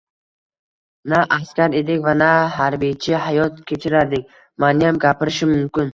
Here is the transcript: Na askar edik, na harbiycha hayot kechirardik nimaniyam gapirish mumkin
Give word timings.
Na 1.11 1.19
askar 1.37 1.75
edik, 1.81 2.09
na 2.23 2.29
harbiycha 2.55 3.19
hayot 3.27 3.55
kechirardik 3.73 4.25
nimaniyam 4.31 5.03
gapirish 5.05 5.41
mumkin 5.53 5.87